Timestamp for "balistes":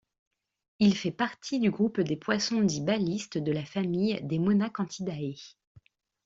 2.81-3.37